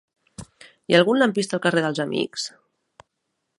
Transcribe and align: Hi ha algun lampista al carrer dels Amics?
Hi 0.43 0.95
ha 0.95 1.01
algun 1.01 1.19
lampista 1.21 1.55
al 1.59 1.63
carrer 1.67 1.85
dels 1.85 2.03
Amics? 2.09 2.49